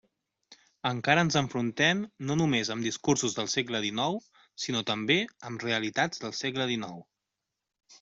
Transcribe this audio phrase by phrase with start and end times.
[0.89, 2.01] Encara ens enfrontem
[2.31, 4.21] no només amb discursos del segle dinou,
[4.67, 7.03] sinó també amb realitats del segle dinou.